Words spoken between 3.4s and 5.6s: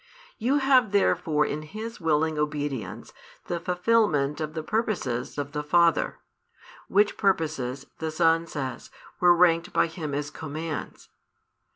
the fulfilment of the purposes of